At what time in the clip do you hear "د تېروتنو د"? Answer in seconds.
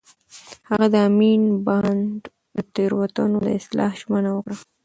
2.55-3.47